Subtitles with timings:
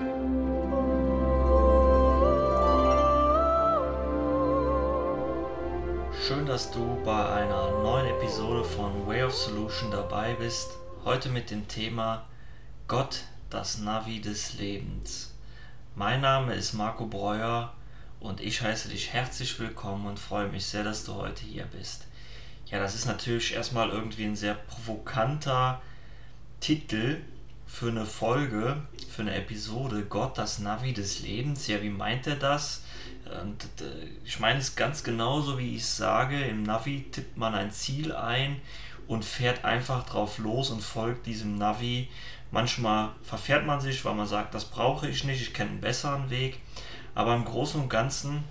[0.00, 0.08] Schön,
[6.46, 10.70] dass du bei einer neuen Episode von Way of Solution dabei bist.
[11.04, 12.24] Heute mit dem Thema
[12.88, 15.34] Gott, das Navi des Lebens.
[15.94, 17.74] Mein Name ist Marco Breuer
[18.20, 22.06] und ich heiße dich herzlich willkommen und freue mich sehr, dass du heute hier bist.
[22.64, 25.82] Ja, das ist natürlich erstmal irgendwie ein sehr provokanter
[26.60, 27.20] Titel
[27.70, 30.04] für eine Folge, für eine Episode.
[30.04, 31.68] Gott, das Navi des Lebens.
[31.68, 32.82] Ja, wie meint er das?
[33.42, 36.44] Und äh, ich meine es ganz genauso, wie ich sage.
[36.44, 38.60] Im Navi tippt man ein Ziel ein
[39.06, 42.08] und fährt einfach drauf los und folgt diesem Navi.
[42.50, 46.28] Manchmal verfährt man sich, weil man sagt, das brauche ich nicht, ich kenne einen besseren
[46.28, 46.58] Weg.
[47.14, 48.42] Aber im Großen und Ganzen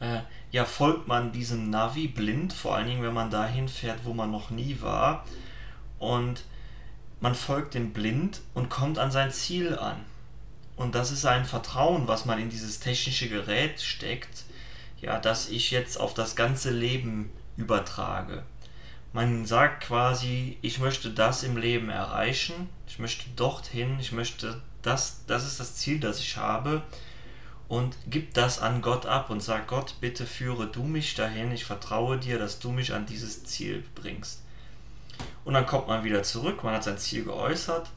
[0.00, 4.12] äh, ja, folgt man diesem Navi blind, vor allen Dingen, wenn man dahin fährt, wo
[4.12, 5.24] man noch nie war.
[6.00, 6.42] Und
[7.22, 10.04] man folgt dem blind und kommt an sein Ziel an.
[10.74, 14.42] Und das ist ein Vertrauen, was man in dieses technische Gerät steckt,
[15.00, 18.42] ja, das ich jetzt auf das ganze Leben übertrage.
[19.12, 25.24] Man sagt quasi, ich möchte das im Leben erreichen, ich möchte dorthin, ich möchte das,
[25.28, 26.82] das ist das Ziel, das ich habe
[27.68, 31.66] und gibt das an Gott ab und sagt, Gott, bitte führe du mich dahin, ich
[31.66, 34.41] vertraue dir, dass du mich an dieses Ziel bringst.
[35.44, 37.90] Und dann kommt man wieder zurück, man hat sein Ziel geäußert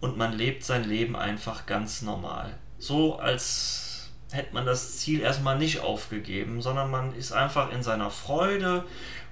[0.00, 2.54] und man lebt sein Leben einfach ganz normal.
[2.78, 8.10] So als hätte man das Ziel erstmal nicht aufgegeben, sondern man ist einfach in seiner
[8.10, 8.84] Freude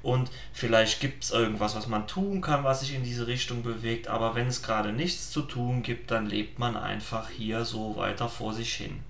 [0.02, 4.08] und vielleicht gibt es irgendwas, was man tun kann, was sich in diese Richtung bewegt,
[4.08, 8.28] aber wenn es gerade nichts zu tun gibt, dann lebt man einfach hier so weiter
[8.28, 9.00] vor sich hin.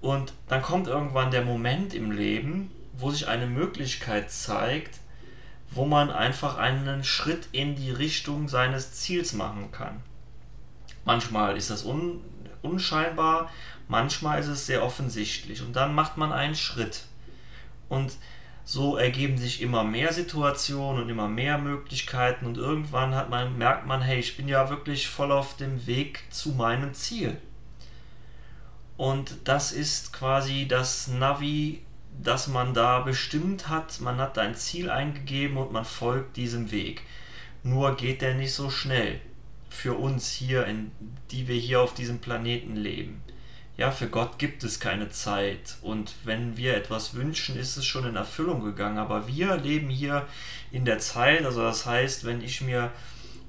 [0.00, 5.00] Und dann kommt irgendwann der Moment im Leben, wo sich eine Möglichkeit zeigt,
[5.70, 10.02] wo man einfach einen Schritt in die Richtung seines Ziels machen kann.
[11.04, 12.22] Manchmal ist das un
[12.62, 13.50] unscheinbar,
[13.88, 17.04] manchmal ist es sehr offensichtlich und dann macht man einen Schritt.
[17.88, 18.12] Und
[18.64, 23.86] so ergeben sich immer mehr Situationen und immer mehr Möglichkeiten und irgendwann hat man, merkt
[23.86, 27.36] man, hey, ich bin ja wirklich voll auf dem Weg zu meinem Ziel.
[28.96, 31.82] Und das ist quasi das Navi,
[32.22, 34.00] das man da bestimmt hat.
[34.00, 37.02] Man hat ein Ziel eingegeben und man folgt diesem Weg.
[37.62, 39.20] Nur geht der nicht so schnell
[39.68, 40.90] für uns hier, in,
[41.30, 43.22] die wir hier auf diesem Planeten leben.
[43.76, 45.76] Ja, für Gott gibt es keine Zeit.
[45.80, 48.98] Und wenn wir etwas wünschen, ist es schon in Erfüllung gegangen.
[48.98, 50.26] Aber wir leben hier
[50.70, 51.44] in der Zeit.
[51.44, 52.90] Also das heißt, wenn ich mir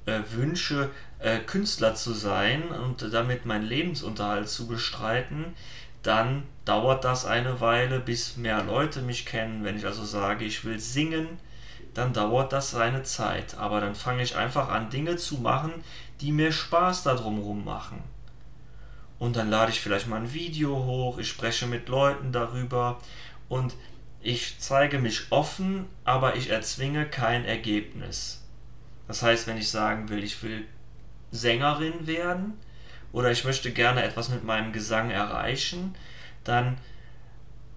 [0.05, 0.89] äh, wünsche,
[1.19, 5.53] äh, Künstler zu sein und damit meinen Lebensunterhalt zu bestreiten,
[6.03, 9.63] dann dauert das eine Weile, bis mehr Leute mich kennen.
[9.63, 11.27] Wenn ich also sage, ich will singen,
[11.93, 13.57] dann dauert das seine Zeit.
[13.57, 15.71] Aber dann fange ich einfach an, Dinge zu machen,
[16.21, 18.01] die mir Spaß darum machen.
[19.19, 22.97] Und dann lade ich vielleicht mal ein Video hoch, ich spreche mit Leuten darüber
[23.49, 23.75] und
[24.19, 28.43] ich zeige mich offen, aber ich erzwinge kein Ergebnis.
[29.07, 30.65] Das heißt, wenn ich sagen will, ich will
[31.31, 32.53] Sängerin werden
[33.13, 35.95] oder ich möchte gerne etwas mit meinem Gesang erreichen,
[36.43, 36.77] dann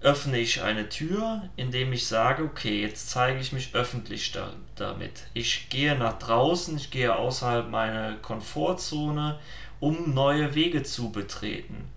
[0.01, 5.23] öffne ich eine Tür, indem ich sage, okay, jetzt zeige ich mich öffentlich da, damit.
[5.33, 9.39] Ich gehe nach draußen, ich gehe außerhalb meiner Komfortzone,
[9.79, 11.89] um neue Wege zu betreten.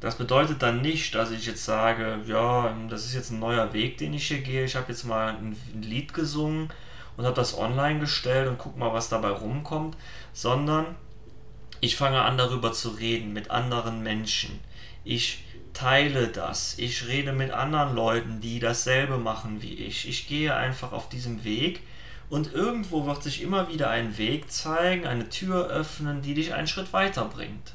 [0.00, 3.98] Das bedeutet dann nicht, dass ich jetzt sage, ja, das ist jetzt ein neuer Weg,
[3.98, 4.64] den ich hier gehe.
[4.64, 6.70] Ich habe jetzt mal ein Lied gesungen
[7.16, 9.96] und habe das online gestellt und guck mal, was dabei rumkommt,
[10.32, 10.96] sondern
[11.82, 14.60] ich fange an darüber zu reden mit anderen Menschen.
[15.02, 15.42] Ich
[15.74, 16.78] teile das.
[16.78, 20.08] Ich rede mit anderen Leuten, die dasselbe machen wie ich.
[20.08, 21.80] Ich gehe einfach auf diesem Weg
[22.30, 26.68] und irgendwo wird sich immer wieder ein Weg zeigen, eine Tür öffnen, die dich einen
[26.68, 27.74] Schritt weiterbringt.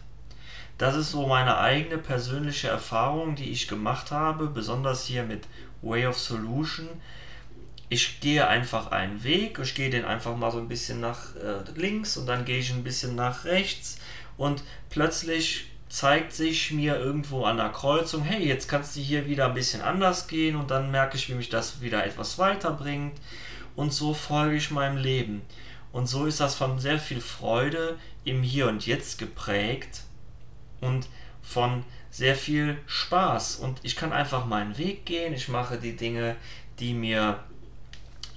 [0.78, 5.48] Das ist so meine eigene persönliche Erfahrung, die ich gemacht habe, besonders hier mit
[5.82, 6.88] Way of Solution,
[7.90, 11.64] ich gehe einfach einen Weg, ich gehe den einfach mal so ein bisschen nach äh,
[11.76, 13.98] links und dann gehe ich ein bisschen nach rechts
[14.36, 19.46] und plötzlich zeigt sich mir irgendwo an der Kreuzung, hey, jetzt kannst du hier wieder
[19.46, 23.18] ein bisschen anders gehen und dann merke ich, wie mich das wieder etwas weiterbringt
[23.76, 25.44] und so folge ich meinem Leben.
[25.94, 30.02] Und so ist das von sehr viel Freude im Hier und Jetzt geprägt
[30.82, 31.08] und
[31.42, 33.56] von sehr viel Spaß.
[33.56, 36.36] Und ich kann einfach meinen Weg gehen, ich mache die Dinge,
[36.80, 37.40] die mir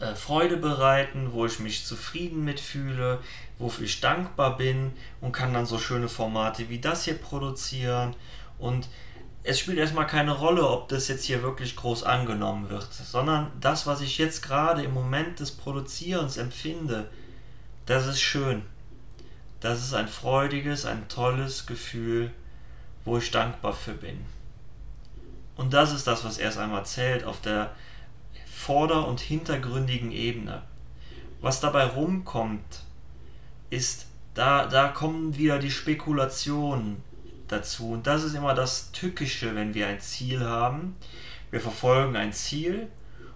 [0.01, 3.21] äh, Freude bereiten, wo ich mich zufrieden mitfühle,
[3.59, 8.17] wofür ich dankbar bin und kann dann so schöne Formate wie das hier produzieren.
[8.59, 8.89] Und
[9.43, 13.87] es spielt erstmal keine Rolle, ob das jetzt hier wirklich groß angenommen wird, sondern das,
[13.87, 17.09] was ich jetzt gerade im Moment des Produzierens empfinde,
[17.87, 18.63] das ist schön.
[19.61, 22.31] das ist ein freudiges, ein tolles Gefühl,
[23.05, 24.25] wo ich dankbar für bin.
[25.57, 27.71] Und das ist das, was erst einmal zählt auf der
[28.61, 30.63] vorder- und hintergründigen Ebene.
[31.41, 32.85] Was dabei rumkommt,
[33.71, 37.03] ist, da, da kommen wieder die Spekulationen
[37.49, 37.93] dazu.
[37.93, 40.97] Und das ist immer das Tückische, wenn wir ein Ziel haben.
[41.51, 42.89] Wir verfolgen ein Ziel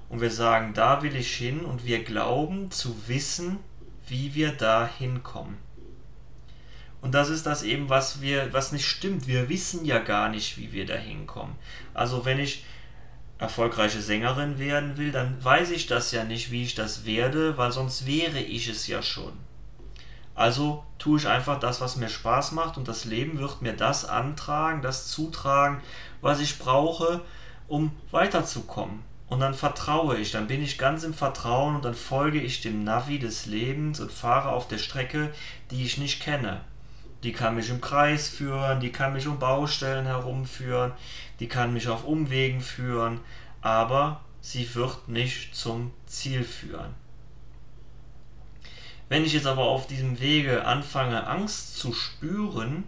[0.09, 3.59] und wir sagen, da will ich hin und wir glauben zu wissen,
[4.07, 5.57] wie wir da hinkommen.
[7.01, 9.27] Und das ist das eben, was wir, was nicht stimmt.
[9.27, 11.55] Wir wissen ja gar nicht, wie wir da hinkommen.
[11.93, 12.65] Also wenn ich
[13.39, 17.73] erfolgreiche Sängerin werden will, dann weiß ich das ja nicht, wie ich das werde, weil
[17.73, 19.33] sonst wäre ich es ja schon.
[20.35, 24.05] Also tue ich einfach das, was mir Spaß macht und das Leben wird mir das
[24.05, 25.81] antragen, das zutragen,
[26.21, 27.21] was ich brauche,
[27.69, 29.03] um weiterzukommen.
[29.29, 32.85] Und dann vertraue ich, dann bin ich ganz im Vertrauen und dann folge ich dem
[32.85, 35.33] Navi des Lebens und fahre auf der Strecke,
[35.71, 36.61] die ich nicht kenne.
[37.23, 40.93] Die kann mich im Kreis führen, die kann mich um Baustellen herumführen,
[41.41, 43.21] die kann mich auf Umwegen führen,
[43.61, 46.95] aber sie wird nicht zum Ziel führen.
[49.09, 52.85] Wenn ich jetzt aber auf diesem Wege anfange, Angst zu spüren,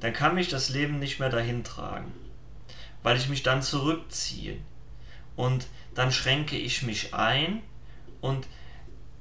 [0.00, 2.12] dann kann mich das Leben nicht mehr dahin tragen,
[3.02, 4.58] weil ich mich dann zurückziehe.
[5.34, 7.62] Und dann schränke ich mich ein
[8.20, 8.46] und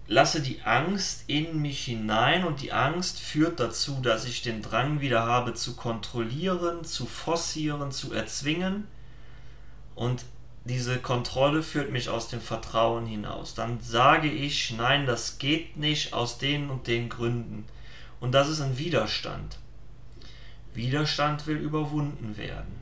[0.08, 5.02] lasse die Angst in mich hinein und die Angst führt dazu, dass ich den Drang
[5.02, 8.88] wieder habe zu kontrollieren, zu forcieren, zu erzwingen
[9.96, 10.26] und
[10.66, 13.54] diese Kontrolle führt mich aus dem Vertrauen hinaus.
[13.54, 17.66] Dann sage ich, nein, das geht nicht aus den und den Gründen.
[18.20, 19.60] Und das ist ein Widerstand.
[20.74, 22.82] Widerstand will überwunden werden.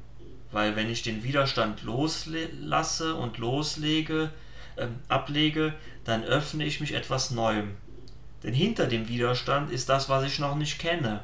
[0.51, 4.31] Weil wenn ich den Widerstand loslasse und loslege,
[4.75, 5.73] äh, ablege,
[6.03, 7.75] dann öffne ich mich etwas Neuem.
[8.43, 11.23] Denn hinter dem Widerstand ist das, was ich noch nicht kenne.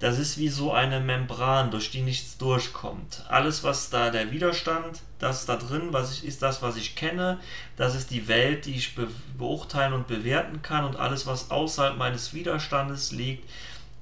[0.00, 3.22] Das ist wie so eine Membran, durch die nichts durchkommt.
[3.28, 7.38] Alles, was da der Widerstand, das da drin, was ich, ist das, was ich kenne.
[7.76, 10.86] Das ist die Welt, die ich be beurteilen und bewerten kann.
[10.86, 13.46] Und alles, was außerhalb meines Widerstandes liegt,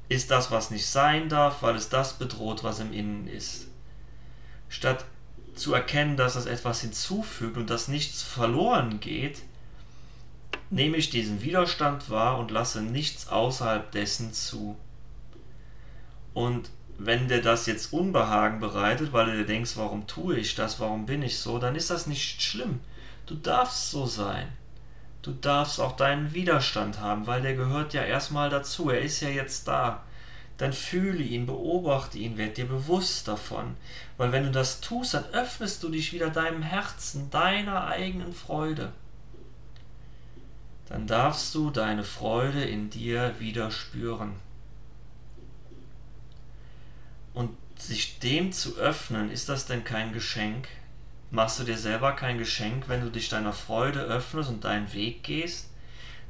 [0.09, 3.67] ist das, was nicht sein darf, weil es das bedroht, was im Innen ist.
[4.69, 5.05] Statt
[5.59, 9.43] zu erkennen, dass das etwas hinzufügt und dass nichts verloren geht,
[10.71, 14.77] nehme ich diesen Widerstand wahr und lasse nichts außerhalb dessen zu.
[16.35, 20.81] Und wenn dir das jetzt Unbehagen bereitet, weil du dir denkst, warum tue ich das,
[20.81, 22.81] warum bin ich so, dann ist das nicht schlimm.
[23.27, 24.49] Du darfst so sein.
[25.23, 28.91] Du darfst auch deinen Widerstand haben, weil der gehört ja erstmal dazu.
[28.91, 30.03] Er ist ja jetzt da
[30.59, 33.77] dann fühle ihn, beobachte ihn, werd dir bewusst davon.
[34.17, 38.93] Weil wenn du das tust, dann öffnest du dich wieder deinem Herzen, deiner eigenen Freude.
[40.89, 44.35] Dann darfst du deine Freude in dir wieder spüren.
[47.35, 50.67] Und sich dem zu öffnen, ist das denn kein Geschenk?
[51.31, 55.23] Machst du dir selber kein Geschenk, wenn du dich deiner Freude öffnest und deinen Weg
[55.23, 55.69] gehst?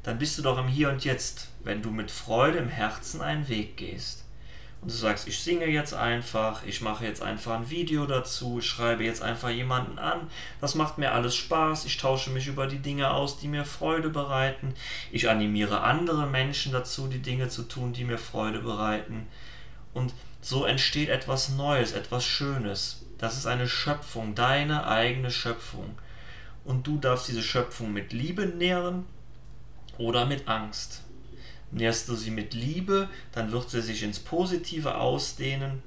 [0.03, 3.47] Dann bist du doch im Hier und Jetzt, wenn du mit Freude im Herzen einen
[3.47, 4.25] Weg gehst.
[4.81, 8.65] Und du sagst, ich singe jetzt einfach, ich mache jetzt einfach ein Video dazu, ich
[8.65, 10.29] schreibe jetzt einfach jemanden an,
[10.61, 14.09] das macht mir alles Spaß, ich tausche mich über die Dinge aus, die mir Freude
[14.09, 14.73] bereiten,
[15.11, 19.27] ich animiere andere Menschen dazu, die Dinge zu tun, die mir Freude bereiten.
[19.93, 23.03] Und so entsteht etwas Neues, etwas Schönes.
[23.17, 25.97] Das ist eine Schöpfung, deine eigene Schöpfung.
[26.63, 29.05] Und du darfst diese Schöpfung mit Liebe nähren
[29.99, 31.03] oder mit Angst.
[31.71, 35.83] Nährst du sie mit Liebe, dann wird sie sich ins Positive ausdehnen.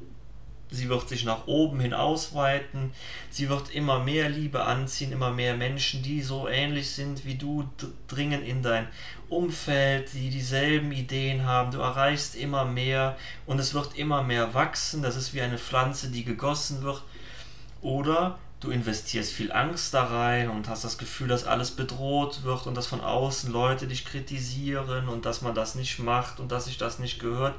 [0.71, 2.93] Sie wird sich nach oben hin ausweiten.
[3.31, 7.69] Sie wird immer mehr Liebe anziehen, immer mehr Menschen, die so ähnlich sind wie du,
[8.07, 8.89] dringen in dein
[9.29, 11.73] Umfeld, die dieselben Ideen haben.
[11.73, 15.03] Du erreichst immer mehr und es wird immer mehr wachsen.
[15.03, 17.03] Das ist wie eine Pflanze, die gegossen wird.
[17.83, 22.67] Oder du investierst viel Angst da rein und hast das Gefühl, dass alles bedroht wird
[22.69, 26.67] und dass von außen Leute dich kritisieren und dass man das nicht macht und dass
[26.67, 27.57] sich das nicht gehört.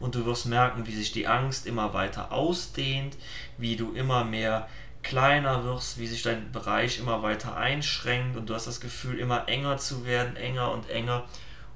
[0.00, 3.18] Und du wirst merken, wie sich die Angst immer weiter ausdehnt,
[3.58, 4.66] wie du immer mehr
[5.02, 9.48] kleiner wirst, wie sich dein Bereich immer weiter einschränkt und du hast das Gefühl, immer
[9.48, 11.24] enger zu werden, enger und enger.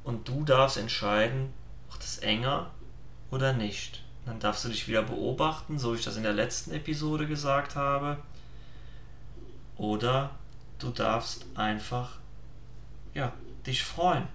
[0.05, 1.53] Und du darfst entscheiden,
[1.91, 2.71] wird es enger
[3.31, 4.03] oder nicht.
[4.25, 7.77] Dann darfst du dich wieder beobachten, so wie ich das in der letzten Episode gesagt
[7.77, 8.17] habe
[9.81, 10.31] oder
[10.79, 12.19] du darfst einfach
[13.15, 13.33] ja,
[13.67, 14.29] dich freuen.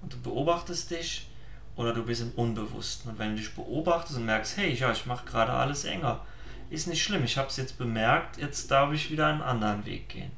[0.00, 1.28] Und du beobachtest dich
[1.76, 3.10] oder du bist im Unbewussten.
[3.10, 6.24] Und wenn du dich beobachtest und merkst, hey, ja, ich mache gerade alles enger,
[6.70, 10.08] ist nicht schlimm, ich habe es jetzt bemerkt, jetzt darf ich wieder einen anderen Weg
[10.08, 10.30] gehen.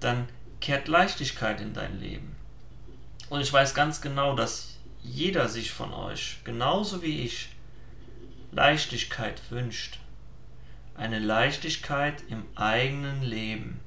[0.00, 0.26] Dann
[0.60, 2.34] kehrt Leichtigkeit in dein Leben.
[3.28, 7.50] Und ich weiß ganz genau, dass jeder sich von euch, genauso wie ich,
[8.52, 9.98] Leichtigkeit wünscht.
[10.98, 13.78] Eine Leichtigkeit im eigenen Leben.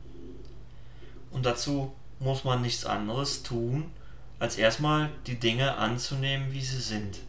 [1.30, 3.92] Und dazu muss man nichts anderes tun,
[4.40, 7.20] als erstmal die Dinge anzunehmen, wie sie sind.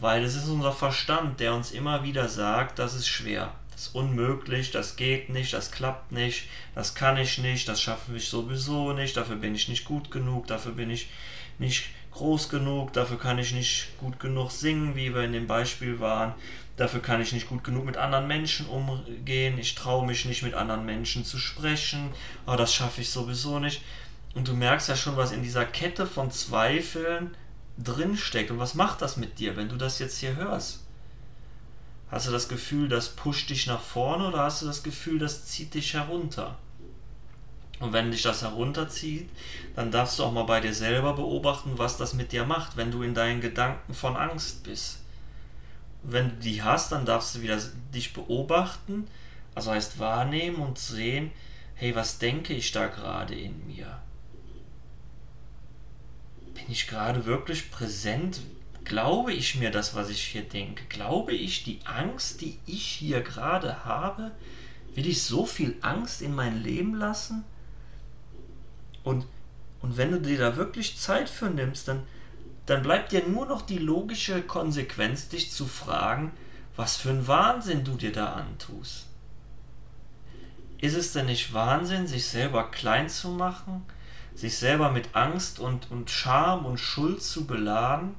[0.00, 3.94] Weil es ist unser Verstand, der uns immer wieder sagt, das ist schwer, das ist
[3.94, 8.94] unmöglich, das geht nicht, das klappt nicht, das kann ich nicht, das schaffe ich sowieso
[8.94, 11.10] nicht, dafür bin ich nicht gut genug, dafür bin ich
[11.58, 16.00] nicht groß genug, dafür kann ich nicht gut genug singen, wie wir in dem Beispiel
[16.00, 16.34] waren,
[16.76, 20.54] dafür kann ich nicht gut genug mit anderen Menschen umgehen, ich traue mich nicht mit
[20.54, 22.10] anderen Menschen zu sprechen,
[22.46, 23.82] aber das schaffe ich sowieso nicht.
[24.34, 27.34] Und du merkst ja schon, was in dieser Kette von Zweifeln
[27.82, 28.50] drinsteckt.
[28.50, 30.84] Und was macht das mit dir, wenn du das jetzt hier hörst?
[32.10, 35.46] Hast du das Gefühl, das pusht dich nach vorne oder hast du das Gefühl, das
[35.46, 36.58] zieht dich herunter?
[37.80, 39.28] Und wenn dich das herunterzieht,
[39.76, 42.90] dann darfst du auch mal bei dir selber beobachten, was das mit dir macht, wenn
[42.90, 44.98] du in deinen Gedanken von Angst bist.
[46.02, 47.60] Wenn du die hast, dann darfst du wieder
[47.94, 49.06] dich beobachten,
[49.54, 51.30] also heißt wahrnehmen und sehen,
[51.74, 54.00] hey, was denke ich da gerade in mir?
[56.58, 58.40] bin ich gerade wirklich präsent?
[58.84, 60.84] Glaube ich mir das, was ich hier denke?
[60.88, 64.32] Glaube ich die Angst, die ich hier gerade habe?
[64.94, 67.44] Will ich so viel Angst in mein Leben lassen?
[69.08, 69.26] Und,
[69.80, 72.02] und wenn du dir da wirklich Zeit für nimmst, dann,
[72.66, 76.32] dann bleibt dir nur noch die logische Konsequenz, dich zu fragen,
[76.76, 79.06] was für ein Wahnsinn du dir da antust.
[80.80, 83.84] Ist es denn nicht Wahnsinn, sich selber klein zu machen?
[84.38, 88.14] sich selber mit Angst und, und Scham und Schuld zu beladen,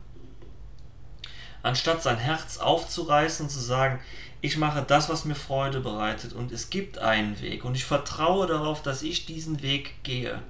[1.64, 4.02] anstatt sein Herz aufzureißen und zu sagen,
[4.42, 8.48] ich mache das, was mir Freude bereitet und es gibt einen Weg und ich vertraue
[8.48, 10.42] darauf, dass ich diesen Weg gehe.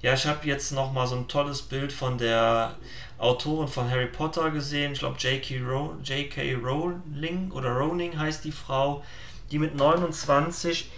[0.00, 2.76] Ja, ich habe jetzt noch mal so ein tolles Bild von der
[3.18, 4.92] Autorin von Harry Potter gesehen.
[4.92, 6.54] Ich glaube, J.K.
[6.54, 9.02] Rowling oder Rowling heißt die Frau,
[9.50, 10.88] die mit 29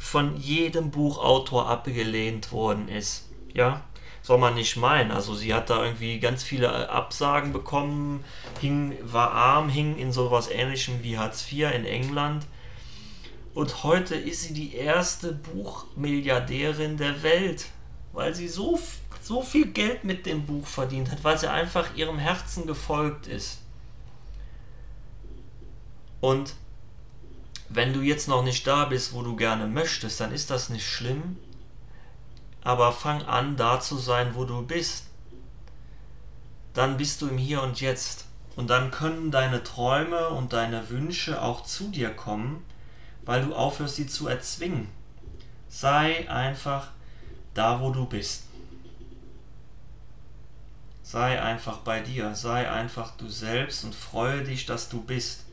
[0.00, 3.28] von jedem Buchautor abgelehnt worden ist.
[3.54, 3.82] Ja,
[4.22, 5.12] soll man nicht meinen.
[5.12, 8.24] Also sie hat da irgendwie ganz viele äh, Absagen bekommen,
[8.60, 12.46] hing, war arm, hing in sowas ähnlichem wie Hartz IV in England.
[13.54, 17.66] Und heute ist sie die erste Buchmilliardärin der Welt,
[18.12, 18.78] weil sie so,
[19.22, 23.58] so viel Geld mit dem Buch verdient hat, weil sie einfach ihrem Herzen gefolgt ist.
[26.20, 26.54] Und
[27.68, 30.86] wenn du jetzt noch nicht da bist, wo du gerne möchtest, dann ist das nicht
[30.86, 31.36] schlimm.
[32.62, 35.06] Aber fang an, da zu sein, wo du bist.
[36.74, 38.26] Dann bist du im Hier und Jetzt.
[38.56, 42.64] Und dann können deine Träume und deine Wünsche auch zu dir kommen,
[43.24, 44.88] weil du aufhörst, sie zu erzwingen.
[45.68, 46.88] Sei einfach
[47.54, 48.44] da, wo du bist.
[51.02, 55.44] Sei einfach bei dir, sei einfach du selbst und freue dich, dass du bist.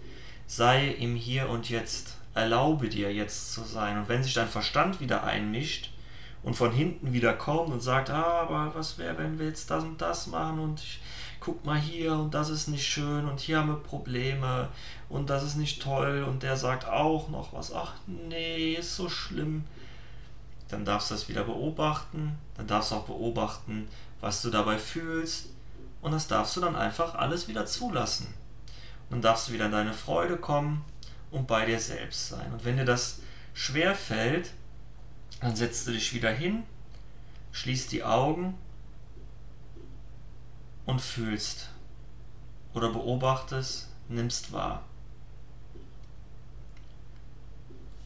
[0.45, 2.17] Sei im Hier und Jetzt.
[2.35, 3.97] Erlaube dir jetzt zu sein.
[3.97, 5.91] Und wenn sich dein Verstand wieder einmischt
[6.43, 9.83] und von hinten wieder kommt und sagt, ah, aber was wäre, wenn wir jetzt das
[9.83, 10.99] und das machen und ich,
[11.39, 14.69] guck mal hier und das ist nicht schön und hier haben wir Probleme
[15.09, 19.09] und das ist nicht toll und der sagt auch noch was, ach nee, ist so
[19.09, 19.63] schlimm.
[20.69, 23.87] Dann darfst du das wieder beobachten, dann darfst du auch beobachten,
[24.19, 25.47] was du dabei fühlst
[26.01, 28.33] und das darfst du dann einfach alles wieder zulassen.
[29.09, 30.83] Dann darfst du wieder in deine Freude kommen
[31.31, 32.51] und bei dir selbst sein.
[32.51, 33.19] Und wenn dir das
[33.53, 34.51] schwer fällt,
[35.41, 36.63] dann setzt du dich wieder hin,
[37.51, 38.57] schließt die Augen
[40.85, 41.69] und fühlst
[42.73, 44.83] oder beobachtest, nimmst wahr.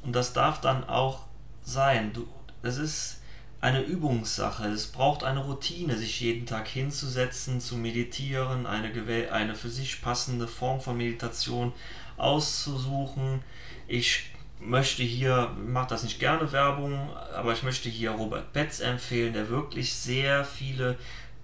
[0.04, 1.26] Und das darf dann auch
[1.64, 2.12] sein.
[2.14, 2.28] Du,
[2.62, 3.22] das ist
[3.62, 4.66] eine Übungssache.
[4.68, 8.92] Es braucht eine Routine, sich jeden Tag hinzusetzen, zu meditieren, eine,
[9.32, 11.72] eine für sich passende Form von Meditation
[12.18, 13.44] auszusuchen.
[13.88, 19.34] Ich möchte hier, mache das nicht gerne Werbung, aber ich möchte hier Robert Betz empfehlen,
[19.34, 20.98] der wirklich sehr viele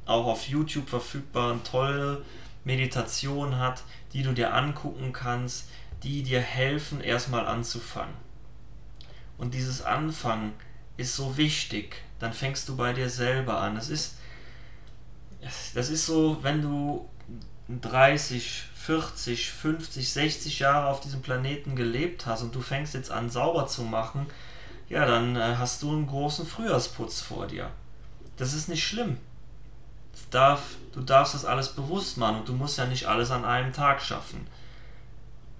[0.05, 2.23] auch auf YouTube verfügbaren tolle
[2.63, 3.83] Meditationen hat,
[4.13, 5.69] die du dir angucken kannst,
[6.03, 8.13] die dir helfen, erstmal anzufangen.
[9.37, 10.53] Und dieses Anfangen
[10.97, 13.75] ist so wichtig, dann fängst du bei dir selber an.
[13.75, 14.15] Das ist,
[15.75, 17.07] das ist so, wenn du
[17.69, 23.29] 30, 40, 50, 60 Jahre auf diesem Planeten gelebt hast und du fängst jetzt an
[23.29, 24.25] sauber zu machen,
[24.89, 27.69] ja, dann äh, hast du einen großen Frühjahrsputz vor dir.
[28.37, 29.17] Das ist nicht schlimm.
[30.31, 33.71] Darf, du darfst das alles bewusst machen und du musst ja nicht alles an einem
[33.71, 34.47] Tag schaffen.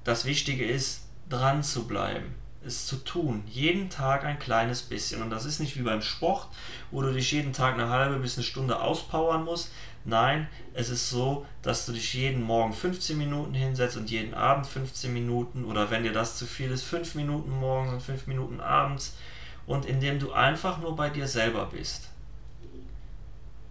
[0.03, 2.33] Das Wichtige ist, dran zu bleiben
[2.65, 3.43] es zu tun.
[3.47, 5.21] Jeden Tag ein kleines bisschen.
[5.21, 6.47] Und das ist nicht wie beim Sport,
[6.91, 9.71] wo du dich jeden Tag eine halbe bis eine Stunde auspowern musst.
[10.05, 14.65] Nein, es ist so, dass du dich jeden Morgen 15 Minuten hinsetzt und jeden Abend
[14.65, 18.61] 15 Minuten oder wenn dir das zu viel ist, 5 Minuten morgens und 5 Minuten
[18.61, 19.17] abends
[19.65, 22.09] und indem du einfach nur bei dir selber bist.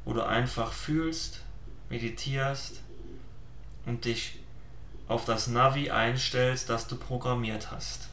[0.04, 1.40] Wo du einfach fühlst,
[1.88, 2.82] meditierst
[3.86, 4.38] und dich
[5.08, 8.10] auf das Navi einstellst, das du programmiert hast.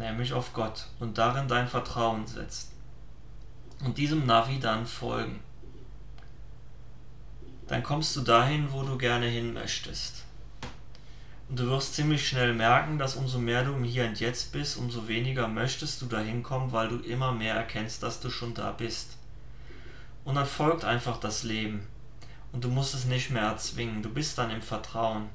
[0.00, 2.72] Nämlich auf Gott und darin dein Vertrauen setzt.
[3.84, 5.40] Und diesem Navi dann folgen
[7.70, 10.24] dann kommst du dahin, wo du gerne hin möchtest.
[11.48, 14.76] Und du wirst ziemlich schnell merken, dass umso mehr du im Hier und Jetzt bist,
[14.76, 18.72] umso weniger möchtest du dahin kommen, weil du immer mehr erkennst, dass du schon da
[18.72, 19.18] bist.
[20.24, 21.86] Und dann folgt einfach das Leben.
[22.50, 24.02] Und du musst es nicht mehr erzwingen.
[24.02, 25.28] Du bist dann im Vertrauen.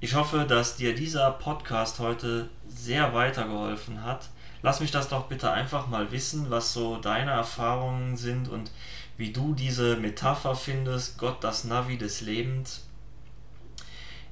[0.00, 4.28] Ich hoffe, dass dir dieser Podcast heute sehr weitergeholfen hat.
[4.62, 8.70] Lass mich das doch bitte einfach mal wissen, was so deine Erfahrungen sind und
[9.16, 12.86] wie du diese Metapher findest, Gott das Navi des Lebens.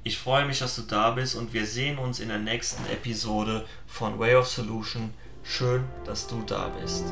[0.03, 3.65] Ich freue mich, dass du da bist und wir sehen uns in der nächsten Episode
[3.87, 5.13] von Way of Solution.
[5.43, 7.05] Schön, dass du da bist.